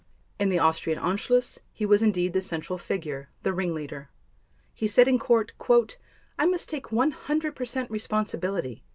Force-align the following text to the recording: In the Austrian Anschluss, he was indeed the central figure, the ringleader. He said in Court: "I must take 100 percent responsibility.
In 0.39 0.49
the 0.49 0.57
Austrian 0.57 0.97
Anschluss, 0.97 1.59
he 1.71 1.85
was 1.85 2.01
indeed 2.01 2.33
the 2.33 2.41
central 2.41 2.79
figure, 2.79 3.29
the 3.43 3.53
ringleader. 3.53 4.09
He 4.73 4.87
said 4.87 5.07
in 5.07 5.19
Court: 5.19 5.51
"I 6.39 6.47
must 6.47 6.69
take 6.69 6.91
100 6.91 7.55
percent 7.55 7.91
responsibility. 7.91 8.83